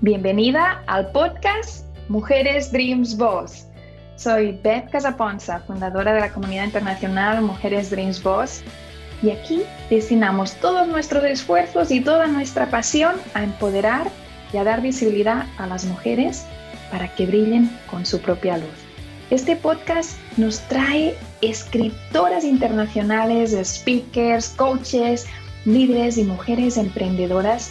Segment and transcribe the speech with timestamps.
[0.00, 3.66] Bienvenida al podcast Mujeres Dreams Boss.
[4.16, 8.62] Soy Beth Casaponza, fundadora de la comunidad internacional Mujeres Dreams Boss,
[9.22, 14.10] y aquí destinamos todos nuestros esfuerzos y toda nuestra pasión a empoderar
[14.52, 16.44] y a dar visibilidad a las mujeres
[16.90, 18.74] para que brillen con su propia luz.
[19.30, 25.26] Este podcast nos trae escritoras internacionales, speakers, coaches,
[25.64, 27.70] líderes y mujeres emprendedoras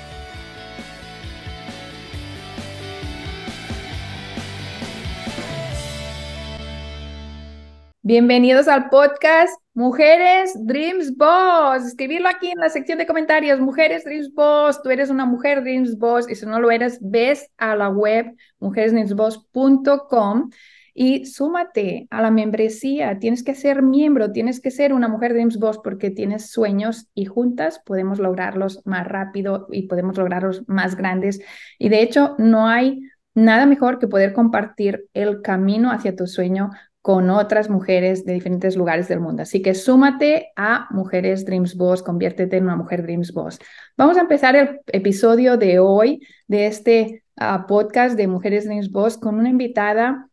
[8.03, 11.85] Bienvenidos al podcast Mujeres Dreams Boss.
[11.85, 13.59] Escribirlo aquí en la sección de comentarios.
[13.59, 14.81] Mujeres Dreams Boss.
[14.81, 18.35] Tú eres una mujer Dreams Boss y si no lo eres, ves a la web
[18.57, 20.49] mujeresdreamsboss.com
[20.95, 23.19] y súmate a la membresía.
[23.19, 27.25] Tienes que ser miembro, tienes que ser una mujer Dreams Boss porque tienes sueños y
[27.25, 31.39] juntas podemos lograrlos más rápido y podemos lograrlos más grandes.
[31.77, 33.03] Y de hecho, no hay
[33.35, 38.75] nada mejor que poder compartir el camino hacia tu sueño con otras mujeres de diferentes
[38.75, 39.41] lugares del mundo.
[39.41, 43.59] Así que súmate a Mujeres Dreams Boss, conviértete en una mujer Dreams Boss.
[43.97, 49.17] Vamos a empezar el episodio de hoy de este ah, podcast de Mujeres Dreams Boss
[49.17, 50.29] con una invitada,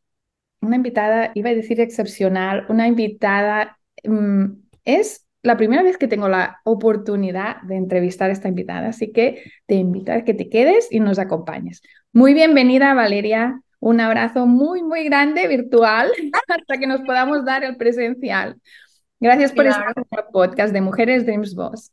[0.60, 4.44] una invitada, iba a decir excepcional, una invitada, mm,
[4.84, 9.42] es la primera vez que tengo la oportunidad de entrevistar a esta invitada, así que
[9.66, 11.80] te invito a que te quedes y nos acompañes.
[12.12, 16.10] Muy bienvenida, Valeria un abrazo muy, muy grande virtual
[16.48, 18.60] hasta que nos podamos dar el presencial.
[19.20, 21.92] Gracias por estar en el podcast de Mujeres Dreams Boss.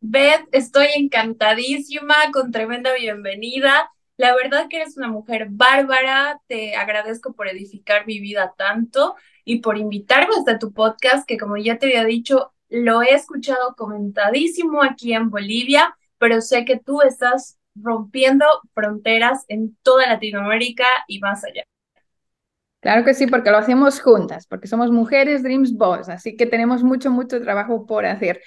[0.00, 3.90] Beth, estoy encantadísima, con tremenda bienvenida.
[4.16, 9.60] La verdad que eres una mujer bárbara, te agradezco por edificar mi vida tanto y
[9.60, 14.82] por invitarme hasta tu podcast, que como ya te había dicho, lo he escuchado comentadísimo
[14.82, 21.44] aquí en Bolivia, pero sé que tú estás rompiendo fronteras en toda Latinoamérica y más
[21.44, 21.64] allá.
[22.80, 26.82] Claro que sí, porque lo hacemos juntas, porque somos mujeres Dreams Boss, así que tenemos
[26.82, 28.42] mucho, mucho trabajo por hacer.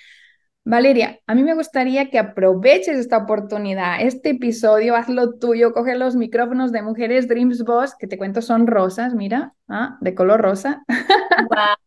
[0.64, 6.16] Valeria, a mí me gustaría que aproveches esta oportunidad, este episodio, hazlo tuyo, coge los
[6.16, 10.84] micrófonos de Mujeres Dreams Boss, que te cuento son rosas, mira, ah, de color rosa.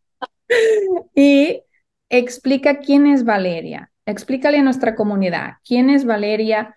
[1.15, 1.61] y
[2.09, 6.75] explica quién es Valeria, explícale a nuestra comunidad quién es Valeria,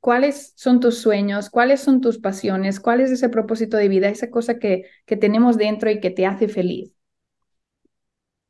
[0.00, 4.30] cuáles son tus sueños, cuáles son tus pasiones, cuál es ese propósito de vida, esa
[4.30, 6.92] cosa que, que tenemos dentro y que te hace feliz.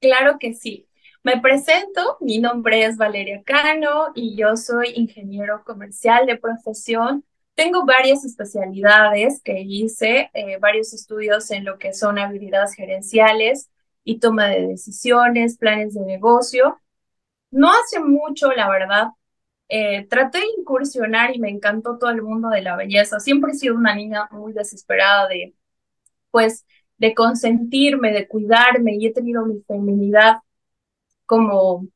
[0.00, 0.88] Claro que sí.
[1.22, 7.24] Me presento, mi nombre es Valeria Cano y yo soy ingeniero comercial de profesión.
[7.54, 13.70] Tengo varias especialidades que hice, eh, varios estudios en lo que son habilidades gerenciales
[14.04, 16.80] y toma de decisiones, planes de negocio.
[17.50, 19.08] No hace mucho, la verdad,
[19.68, 23.20] eh, traté de incursionar y me encantó todo el mundo de la belleza.
[23.20, 25.54] Siempre he sido una niña muy desesperada de,
[26.30, 26.66] pues,
[26.98, 30.38] de consentirme, de cuidarme y he tenido mi feminidad
[31.26, 31.88] como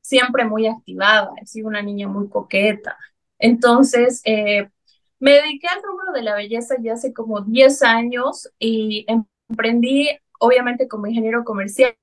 [0.00, 1.32] siempre muy activada.
[1.40, 2.98] He sido una niña muy coqueta.
[3.38, 4.68] Entonces, eh,
[5.18, 9.06] me dediqué al rubro de la belleza ya hace como 10 años y
[9.48, 10.08] emprendí,
[10.40, 11.94] obviamente, como ingeniero comercial.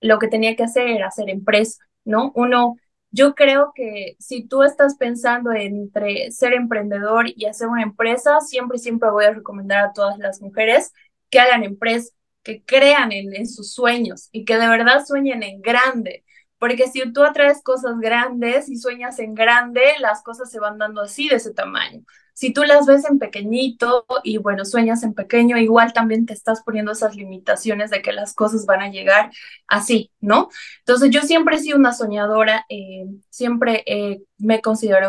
[0.00, 2.32] Lo que tenía que hacer era hacer empresa, ¿no?
[2.34, 2.76] Uno
[3.12, 8.78] yo creo que si tú estás pensando entre ser emprendedor y hacer una empresa, siempre,
[8.78, 10.92] siempre voy a recomendar a todas las mujeres
[11.30, 12.12] que hagan empresa,
[12.42, 16.24] que crean en, en sus sueños y que de verdad sueñen en grande.
[16.58, 21.02] Porque si tú atraes cosas grandes y sueñas en grande, las cosas se van dando
[21.02, 22.02] así de ese tamaño.
[22.34, 26.62] Si tú las ves en pequeñito y bueno, sueñas en pequeño, igual también te estás
[26.62, 29.30] poniendo esas limitaciones de que las cosas van a llegar
[29.66, 30.48] así, ¿no?
[30.80, 34.60] Entonces yo siempre he sido una soñadora, eh, siempre eh, me he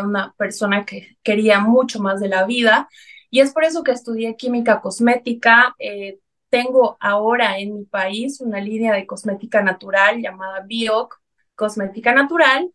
[0.04, 2.88] una persona que quería mucho más de la vida
[3.30, 5.74] y es por eso que estudié química cosmética.
[5.78, 11.20] Eh, tengo ahora en mi país una línea de cosmética natural llamada Bioc
[11.56, 12.70] cosmética natural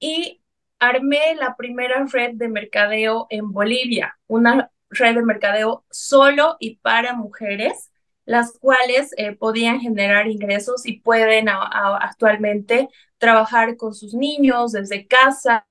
[0.00, 0.39] y
[0.80, 7.14] armé la primera red de mercadeo en Bolivia, una red de mercadeo solo y para
[7.14, 7.90] mujeres,
[8.24, 12.88] las cuales eh, podían generar ingresos y pueden actualmente
[13.18, 15.66] trabajar con sus niños desde casa,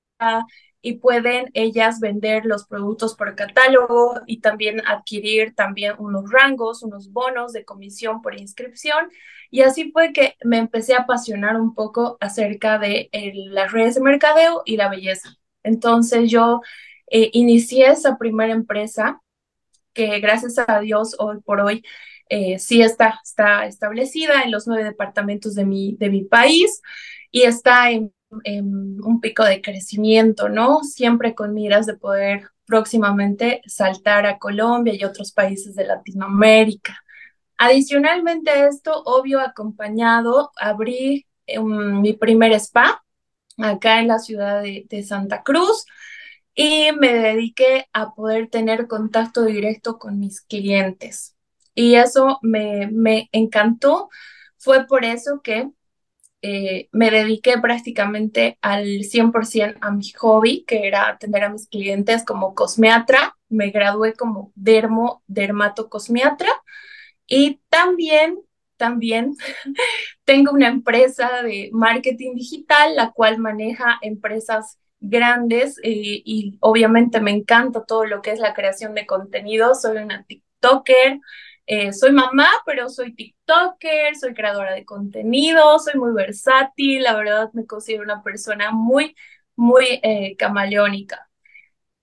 [0.82, 7.12] y pueden ellas vender los productos por catálogo y también adquirir también unos rangos, unos
[7.12, 9.10] bonos de comisión por inscripción.
[9.50, 13.10] Y así fue que me empecé a apasionar un poco acerca de
[13.50, 15.36] las redes de mercadeo y la belleza.
[15.62, 16.60] Entonces yo
[17.10, 19.20] eh, inicié esa primera empresa
[19.92, 21.82] que gracias a Dios hoy por hoy
[22.28, 26.80] eh, sí está, está establecida en los nueve departamentos de mi, de mi país
[27.32, 30.84] y está en un pico de crecimiento, ¿no?
[30.84, 36.96] Siempre con miras de poder próximamente saltar a Colombia y otros países de Latinoamérica.
[37.62, 41.26] Adicionalmente a esto, obvio, acompañado, abrí
[41.58, 43.04] um, mi primer spa
[43.58, 45.84] acá en la ciudad de, de Santa Cruz
[46.54, 51.36] y me dediqué a poder tener contacto directo con mis clientes.
[51.74, 54.08] Y eso me, me encantó.
[54.56, 55.68] Fue por eso que
[56.40, 62.24] eh, me dediqué prácticamente al 100% a mi hobby, que era atender a mis clientes
[62.24, 63.36] como cosmeatra.
[63.50, 66.48] Me gradué como dermo, dermatocosmiatra
[67.30, 68.40] y también,
[68.76, 69.36] también
[70.24, 77.30] tengo una empresa de marketing digital, la cual maneja empresas grandes eh, y obviamente me
[77.30, 79.74] encanta todo lo que es la creación de contenido.
[79.76, 81.20] Soy una TikToker,
[81.66, 87.50] eh, soy mamá, pero soy TikToker, soy creadora de contenido, soy muy versátil, la verdad
[87.52, 89.14] me considero una persona muy,
[89.56, 91.30] muy eh, camaleónica.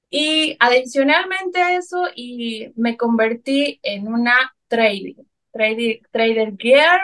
[0.10, 5.16] Y adicionalmente a eso, y me convertí en una trading,
[5.52, 7.00] trader, trader gear.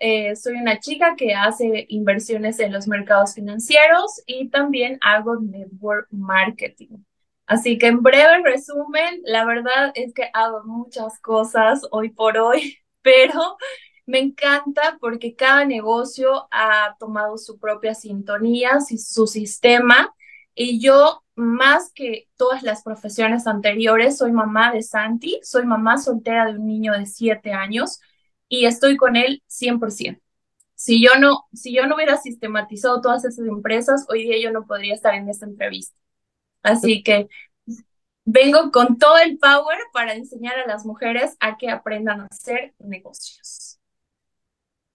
[0.00, 6.06] Eh, soy una chica que hace inversiones en los mercados financieros y también hago network
[6.10, 6.98] marketing.
[7.46, 12.76] Así que en breve resumen, la verdad es que hago muchas cosas hoy por hoy,
[13.02, 13.56] pero
[14.06, 20.14] me encanta porque cada negocio ha tomado su propia sintonía, su sistema,
[20.54, 26.46] y yo, más que todas las profesiones anteriores, soy mamá de Santi, soy mamá soltera
[26.46, 28.00] de un niño de siete años
[28.48, 30.20] y estoy con él 100%.
[30.74, 34.66] Si yo no, si yo no hubiera sistematizado todas esas empresas, hoy día yo no
[34.66, 35.96] podría estar en esta entrevista.
[36.62, 37.28] Así que
[38.24, 42.74] vengo con todo el power para enseñar a las mujeres a que aprendan a hacer
[42.78, 43.78] negocios.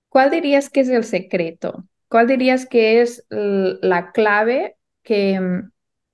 [0.09, 1.85] ¿Cuál dirías que es el secreto?
[2.09, 5.71] ¿Cuál dirías que es la clave que mm,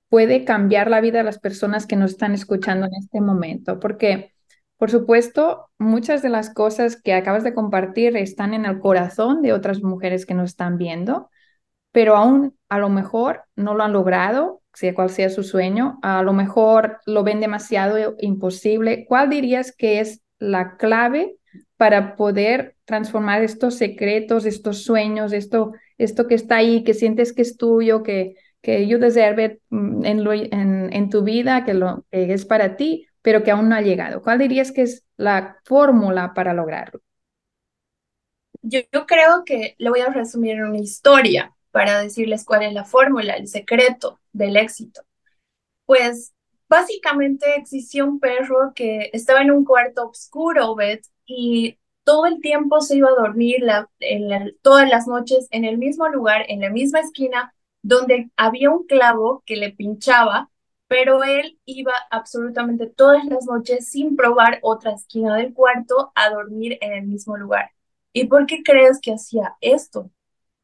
[0.09, 3.79] puede cambiar la vida de las personas que nos están escuchando en este momento?
[3.79, 4.33] Porque,
[4.77, 9.53] por supuesto, muchas de las cosas que acabas de compartir están en el corazón de
[9.53, 11.29] otras mujeres que nos están viendo,
[11.91, 16.23] pero aún a lo mejor no lo han logrado sea cual sea su sueño, a
[16.23, 19.06] lo mejor lo ven demasiado imposible.
[19.07, 21.35] ¿Cuál dirías que es la clave
[21.75, 27.41] para poder transformar estos secretos, estos sueños, esto, esto que está ahí, que sientes que
[27.41, 32.75] es tuyo, que, que you deserve mm, en, en, tu vida, que, lo, es para
[32.75, 34.21] ti, pero que aún no ha llegado?
[34.21, 37.01] ¿Cuál dirías que es la fórmula para lograrlo?
[38.61, 42.73] Yo, yo creo que lo voy a resumir en una historia para decirles cuál es
[42.73, 45.01] la fórmula, el secreto del éxito.
[45.85, 46.33] Pues
[46.67, 52.81] básicamente existía un perro que estaba en un cuarto oscuro, Beth, y todo el tiempo
[52.81, 53.63] se iba a dormir
[54.61, 59.43] todas las noches en el mismo lugar, en la misma esquina, donde había un clavo
[59.45, 60.49] que le pinchaba,
[60.87, 66.77] pero él iba absolutamente todas las noches sin probar otra esquina del cuarto a dormir
[66.81, 67.71] en el mismo lugar.
[68.13, 70.11] ¿Y por qué crees que hacía esto?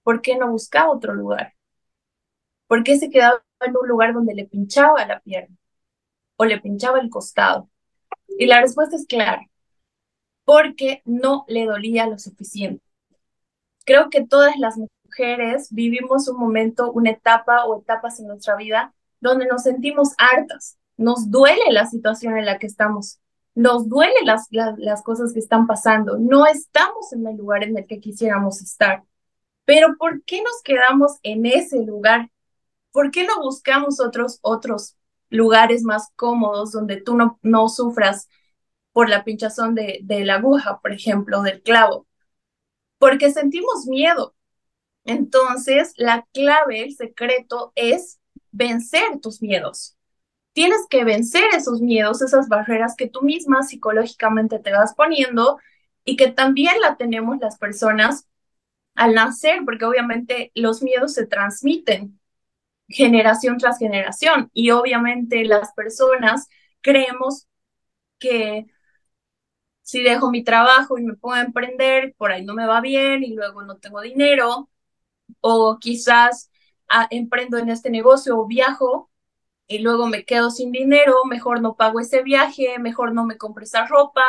[0.06, 1.56] ¿por qué no buscaba otro lugar?
[2.68, 5.58] ¿Por qué se quedaba en un lugar donde le pinchaba la pierna
[6.38, 7.70] o le pinchaba el costado?
[8.38, 9.50] Y la respuesta es clara,
[10.46, 12.84] porque no le dolía lo suficiente.
[13.86, 14.95] Creo que todas las mujeres
[15.72, 21.32] vivimos un momento, una etapa o etapas en nuestra vida donde nos sentimos hartas, nos
[21.32, 23.20] duele la situación en la que estamos,
[23.56, 27.78] nos duele las, las, las cosas que están pasando, no estamos en el lugar en
[27.78, 29.04] el que quisiéramos estar.
[29.66, 32.30] Pero ¿por qué nos quedamos en ese lugar?
[32.92, 34.96] ¿Por qué no buscamos otros, otros
[35.30, 38.30] lugares más cómodos donde tú no, no sufras
[38.94, 42.06] por la pinchazón de, de la aguja, por ejemplo, del clavo?
[43.00, 44.35] Porque sentimos miedo.
[45.06, 48.20] Entonces, la clave, el secreto es
[48.52, 49.98] vencer tus miedos.
[50.54, 55.60] Tienes que vencer esos miedos, esas barreras que tú misma psicológicamente te vas poniendo
[56.06, 58.28] y que también la tenemos las personas
[58.96, 62.20] al nacer, porque obviamente los miedos se transmiten
[62.90, 66.50] generación tras generación y obviamente las personas
[66.82, 67.48] creemos
[68.20, 68.68] que
[69.82, 73.24] si dejo mi trabajo y me pongo a emprender, por ahí no me va bien
[73.24, 74.70] y luego no tengo dinero,
[75.42, 76.52] o quizás
[76.90, 79.10] ah, emprendo en este negocio o viajo
[79.68, 83.64] y luego me quedo sin dinero, mejor no pago ese viaje, mejor no me compro
[83.64, 84.24] esa ropa,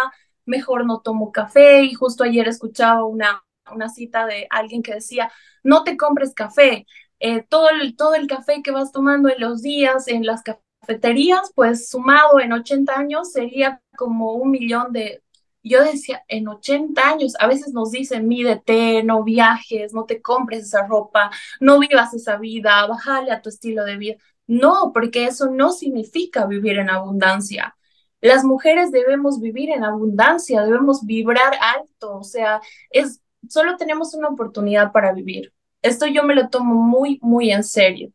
[0.46, 1.82] mejor no tomo café.
[1.84, 5.30] Y justo ayer escuchaba una, una cita de alguien que decía,
[5.62, 6.86] no te compres café,
[7.20, 11.52] eh, todo, el, todo el café que vas tomando en los días en las cafeterías,
[11.54, 15.22] pues sumado en 80 años sería como un millón de...
[15.68, 20.64] Yo decía, en 80 años, a veces nos dicen, mídete, no viajes, no te compres
[20.64, 21.30] esa ropa,
[21.60, 24.16] no vivas esa vida, bájale a tu estilo de vida.
[24.46, 27.76] No, porque eso no significa vivir en abundancia.
[28.20, 34.28] Las mujeres debemos vivir en abundancia, debemos vibrar alto, o sea, es solo tenemos una
[34.28, 35.52] oportunidad para vivir.
[35.82, 38.12] Esto yo me lo tomo muy, muy en serio.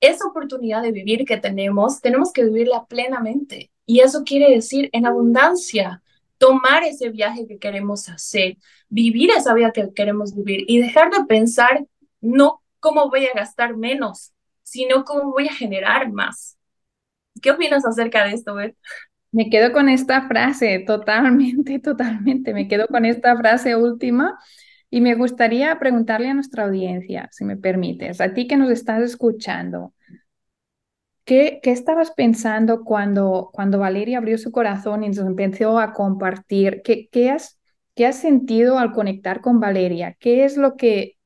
[0.00, 3.72] Esa oportunidad de vivir que tenemos, tenemos que vivirla plenamente.
[3.86, 6.02] Y eso quiere decir en abundancia,
[6.38, 8.56] tomar ese viaje que queremos hacer,
[8.88, 11.84] vivir esa vida que queremos vivir y dejar de pensar
[12.20, 16.56] no cómo voy a gastar menos, sino cómo voy a generar más.
[17.42, 18.76] ¿Qué opinas acerca de esto, Beth?
[19.30, 22.54] Me quedo con esta frase, totalmente, totalmente.
[22.54, 24.38] Me quedo con esta frase última
[24.90, 29.02] y me gustaría preguntarle a nuestra audiencia, si me permites, a ti que nos estás
[29.02, 29.92] escuchando,
[31.28, 36.80] ¿qué, estabas pensando cuando, cuando Valeria abrió su corazón y nos empezó a compartir?
[36.82, 37.60] ¿Qué, qué, has,
[37.94, 40.16] qué has sentido al conectar con Valeria?
[40.18, 41.18] ¿Qué es lo que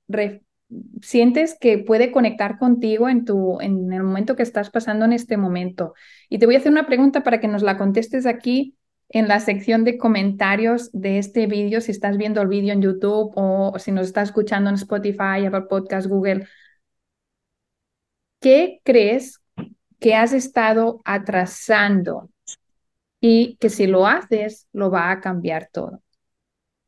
[1.02, 5.36] sientes que puede conectar contigo en, tu, en el momento que estás pasando en este
[5.36, 5.94] momento?
[6.28, 8.76] Y te voy a hacer una pregunta para que nos la contestes aquí
[9.08, 13.32] en la sección de comentarios de este vídeo, si estás viendo el vídeo en YouTube
[13.36, 16.48] o si nos estás escuchando en Spotify, Apple Podcast, Google,
[18.40, 19.41] ¿qué crees
[20.02, 22.28] que has estado atrasando
[23.20, 26.02] y que si lo haces, lo va a cambiar todo?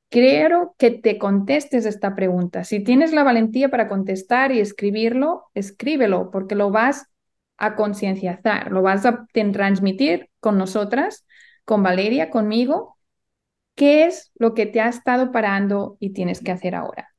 [0.09, 2.65] Quiero que te contestes esta pregunta.
[2.65, 7.07] Si tienes la valentía para contestar y escribirlo, escríbelo porque lo vas
[7.57, 11.25] a concienciar, lo vas a transmitir con nosotras
[11.65, 12.99] con Valeria, conmigo,
[13.77, 17.15] ¿qué es lo que te ha estado parando y tienes que hacer ahora?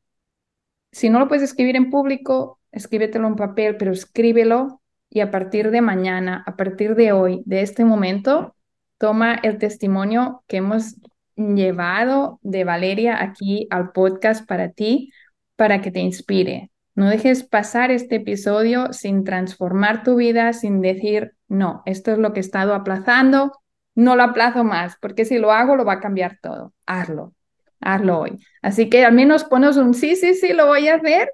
[0.91, 5.71] Si no lo puedes escribir en público, escríbetelo en papel, pero escríbelo y a partir
[5.71, 8.55] de mañana, a partir de hoy, de este momento,
[8.97, 10.95] toma el testimonio que hemos
[11.35, 15.11] llevado de Valeria aquí al podcast para ti,
[15.55, 16.71] para que te inspire.
[16.95, 22.31] No dejes pasar este episodio sin transformar tu vida, sin decir, no, esto es lo
[22.31, 23.51] que he estado aplazando,
[23.95, 26.73] no lo aplazo más, porque si lo hago lo va a cambiar todo.
[26.85, 27.33] Hazlo,
[27.81, 28.39] hazlo hoy.
[28.61, 31.29] Así que al menos ponos un sí, sí, sí, lo voy a hacer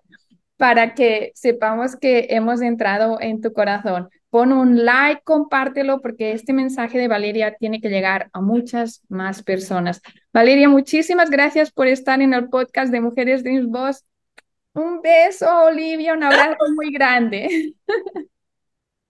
[0.62, 4.10] para que sepamos que hemos entrado en tu corazón.
[4.30, 9.42] Pon un like, compártelo, porque este mensaje de Valeria tiene que llegar a muchas más
[9.42, 10.04] personas.
[10.32, 14.06] Valeria, muchísimas gracias por estar en el podcast de Mujeres Dreams Boss.
[14.74, 17.74] Un beso, Olivia, un abrazo muy grande.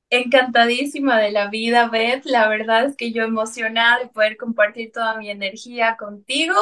[0.10, 2.24] Encantadísima de la vida, Beth.
[2.24, 6.56] La verdad es que yo emocionada de poder compartir toda mi energía contigo.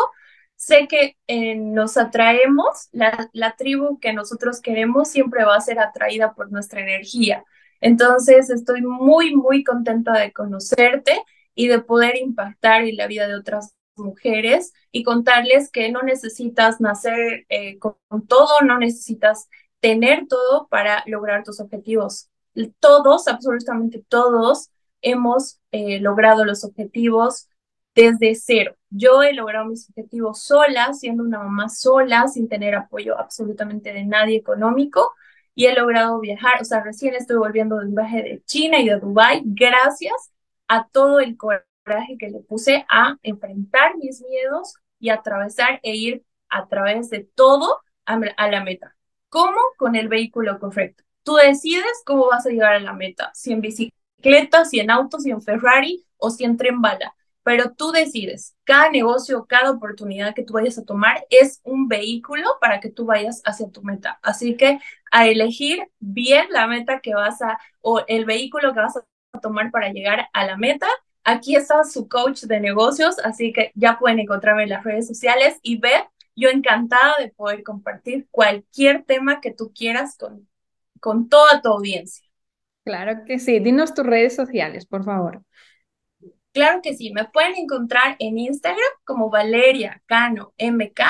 [0.60, 5.80] Sé que eh, nos atraemos, la, la tribu que nosotros queremos siempre va a ser
[5.80, 7.46] atraída por nuestra energía.
[7.80, 11.24] Entonces, estoy muy, muy contenta de conocerte
[11.56, 16.82] y de poder impactar en la vida de otras mujeres y contarles que no necesitas
[16.82, 17.96] nacer eh, con
[18.28, 19.48] todo, no necesitas
[19.80, 22.30] tener todo para lograr tus objetivos
[22.80, 24.70] todos, absolutamente todos,
[25.02, 27.48] hemos eh, logrado los objetivos
[27.96, 28.76] desde cero.
[28.90, 34.06] Yo he logrado mis objetivos sola, siendo una mamá sola, sin tener apoyo absolutamente de
[34.06, 35.14] nadie económico,
[35.56, 38.88] y he logrado viajar, o sea, recién estoy volviendo de un viaje de China y
[38.88, 40.32] de Dubái, gracias
[40.68, 46.24] a todo el coraje que le puse a enfrentar mis miedos y atravesar e ir
[46.50, 48.18] a través de todo a,
[48.50, 48.96] la meta.
[49.30, 49.58] ¿Cómo?
[49.78, 51.04] Con el vehículo correcto.
[51.24, 55.20] Tú decides cómo vas a llegar a la meta, si en bicicleta, si en auto,
[55.20, 57.16] si en Ferrari o si en tren bala.
[57.44, 62.46] Pero tú decides, cada negocio, cada oportunidad que tú vayas a tomar es un vehículo
[62.62, 64.20] para que tú vayas hacia tu meta.
[64.22, 64.80] Así que
[65.12, 69.72] a elegir bien la meta que vas a, o el vehículo que vas a tomar
[69.72, 70.88] para llegar a la meta.
[71.24, 75.60] Aquí está su coach de negocios, así que ya pueden encontrarme en las redes sociales
[75.62, 76.04] y ver,
[76.36, 80.48] yo encantada de poder compartir cualquier tema que tú quieras con
[81.00, 82.26] con toda tu audiencia.
[82.84, 83.60] Claro que sí.
[83.60, 85.44] Dinos tus redes sociales, por favor.
[86.54, 87.12] Claro que sí.
[87.14, 91.02] Me pueden encontrar en Instagram como Valeria Cano MK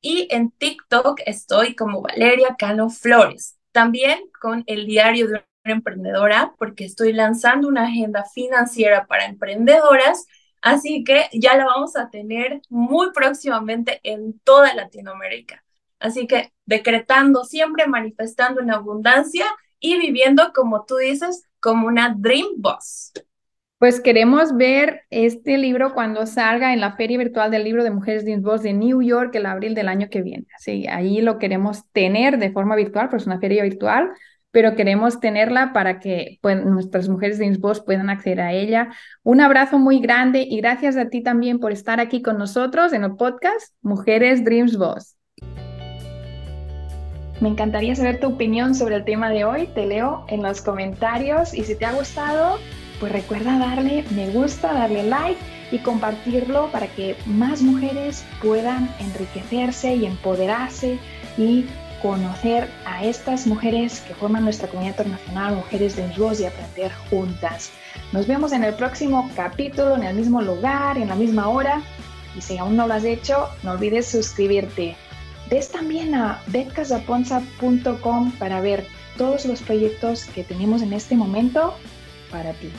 [0.00, 3.58] y en TikTok estoy como Valeria Cano Flores.
[3.72, 5.32] También con el diario de
[5.64, 10.26] una emprendedora porque estoy lanzando una agenda financiera para emprendedoras.
[10.62, 15.64] Así que ya la vamos a tener muy próximamente en toda Latinoamérica.
[15.98, 19.46] Así que decretando siempre, manifestando en abundancia
[19.80, 23.12] y viviendo, como tú dices, como una Dream Boss.
[23.78, 28.24] Pues queremos ver este libro cuando salga en la Feria Virtual del Libro de Mujeres
[28.24, 30.46] Dream Boss de New York el abril del año que viene.
[30.56, 34.12] Así, ahí lo queremos tener de forma virtual, pues una feria virtual,
[34.50, 38.88] pero queremos tenerla para que pues, nuestras mujeres Dreams Boss puedan acceder a ella.
[39.22, 43.04] Un abrazo muy grande y gracias a ti también por estar aquí con nosotros en
[43.04, 45.16] el podcast Mujeres Dreams Boss.
[47.42, 49.66] Me encantaría saber tu opinión sobre el tema de hoy.
[49.74, 52.56] Te leo en los comentarios y si te ha gustado,
[53.00, 59.94] pues recuerda darle me gusta, darle like y compartirlo para que más mujeres puedan enriquecerse
[59.94, 60.98] y empoderarse
[61.36, 61.66] y
[62.02, 67.70] conocer a estas mujeres que forman nuestra comunidad internacional, Mujeres de Voz y aprender juntas.
[68.12, 71.82] Nos vemos en el próximo capítulo, en el mismo lugar, en la misma hora.
[72.36, 74.94] Y si aún no lo has hecho, no olvides suscribirte.
[75.50, 78.86] Ves también a betcasaponza.com para ver
[79.16, 81.74] todos los proyectos que tenemos en este momento
[82.30, 82.70] para ti.